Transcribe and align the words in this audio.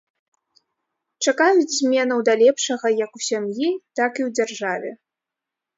Чакаюць 1.25 1.75
зменаў 1.75 2.19
да 2.31 2.35
лепшага 2.43 2.87
як 3.05 3.11
у 3.21 3.25
сям'і, 3.29 3.69
так 4.01 4.11
і 4.23 4.29
ў 4.29 4.35
дзяржаве. 4.41 4.91